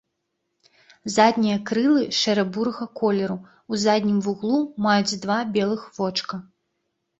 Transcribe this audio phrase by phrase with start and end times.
[1.15, 3.37] Заднія крылы шэра-бурага колеру,
[3.71, 6.45] у заднім вуглу маюць два белых вочка.